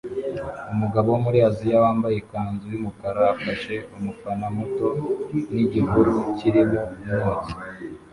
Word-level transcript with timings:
Umugabo 0.73 1.07
wo 1.13 1.19
muri 1.25 1.37
Aziya 1.49 1.77
wambaye 1.85 2.15
ikanzu 2.19 2.65
yumukara 2.73 3.21
afashe 3.33 3.73
umufana 3.97 4.45
muto 4.55 4.87
nigihuru 5.53 6.13
kirimo 6.37 6.81
umwotsi 6.95 7.55